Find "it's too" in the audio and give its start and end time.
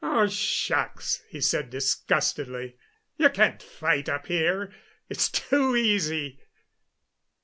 5.09-5.75